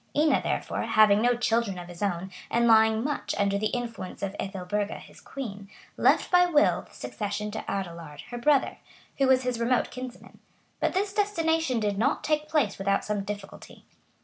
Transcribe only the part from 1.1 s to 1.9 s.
no children of